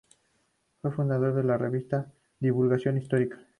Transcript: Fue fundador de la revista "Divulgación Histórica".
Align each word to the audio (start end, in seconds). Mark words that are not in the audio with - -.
Fue 0.81 0.89
fundador 0.91 1.35
de 1.35 1.43
la 1.43 1.59
revista 1.59 2.11
"Divulgación 2.39 2.97
Histórica". 2.97 3.37